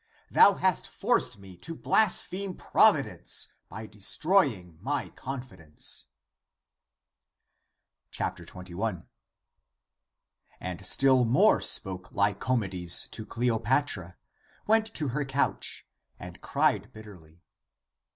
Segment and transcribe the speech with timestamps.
[0.31, 6.05] Thou hast forced me to blaspheme Providence by destroying my con fidence."
[8.11, 9.05] 21.
[10.59, 14.17] And still more spoke Lycomedes to Cleo patra,
[14.65, 15.85] went to her couch,
[16.19, 17.43] and cried bitterly.